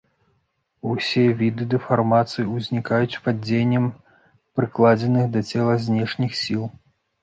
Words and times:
Усе 0.93 1.25
віды 1.41 1.67
дэфармацый 1.73 2.49
узнікаюць 2.57 3.21
пад 3.29 3.35
дзеяннем 3.47 3.85
прыкладзеных 4.59 5.33
да 5.39 5.49
цела 5.49 5.83
знешніх 5.89 6.31
сіл. 6.47 6.71